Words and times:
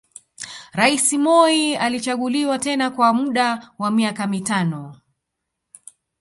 Rais 0.73 1.11
Moi 1.13 1.75
alichaguliwa 1.79 2.59
tena 2.59 2.89
kwa 2.91 3.13
muda 3.13 3.71
wa 3.79 3.91
miaka 3.91 4.27
mitano 4.27 4.95